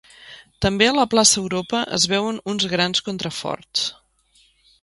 [0.65, 3.89] També a la plaça Europa es veuen uns grans contraforts.